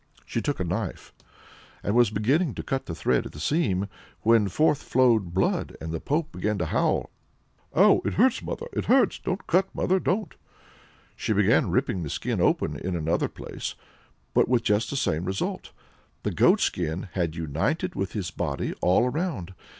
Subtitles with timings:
[0.25, 1.13] She took a knife,
[1.83, 3.87] and was beginning to cut the thread at the seam,
[4.21, 7.11] when forth flowed blood, and the pope began to howl:
[7.75, 8.01] "Oh!
[8.03, 9.19] it hurts, mother, it hurts!
[9.19, 10.39] don't cut mother, don't cut!"
[11.15, 13.75] She began ripping the skin open in another place,
[14.33, 15.71] but with just the same result.
[16.23, 19.53] The goatskin had united with his body all round.